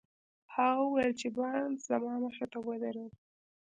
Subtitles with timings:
[0.53, 3.13] هغه وويل چې بارنس زما مخې ته ودرېد.